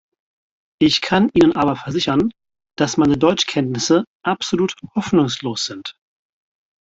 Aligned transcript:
Ich 0.81 0.99
kann 1.01 1.29
Ihnen 1.31 1.55
aber 1.55 1.75
versichern, 1.75 2.31
dass 2.75 2.97
meine 2.97 3.19
Deutschkenntnisse 3.19 4.03
absolut 4.23 4.73
hoffnungslos 4.95 5.67
sind. 5.67 5.95